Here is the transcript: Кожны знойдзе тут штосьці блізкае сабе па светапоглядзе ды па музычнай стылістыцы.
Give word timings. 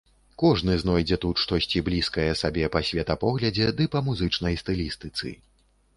Кожны 0.43 0.75
знойдзе 0.83 1.17
тут 1.25 1.41
штосьці 1.41 1.83
блізкае 1.89 2.27
сабе 2.41 2.65
па 2.77 2.83
светапоглядзе 2.89 3.69
ды 3.83 3.89
па 3.97 4.05
музычнай 4.11 4.59
стылістыцы. 4.63 5.29